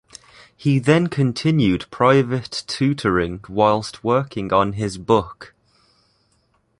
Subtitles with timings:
[0.57, 5.53] He then continued private tutoring whilst working on his book.